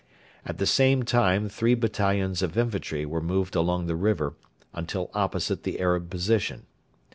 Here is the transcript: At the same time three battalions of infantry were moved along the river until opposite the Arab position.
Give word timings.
At 0.47 0.57
the 0.57 0.65
same 0.65 1.03
time 1.03 1.47
three 1.47 1.75
battalions 1.75 2.41
of 2.41 2.57
infantry 2.57 3.05
were 3.05 3.21
moved 3.21 3.55
along 3.55 3.85
the 3.85 3.95
river 3.95 4.33
until 4.73 5.11
opposite 5.13 5.61
the 5.61 5.79
Arab 5.79 6.09
position. 6.09 6.65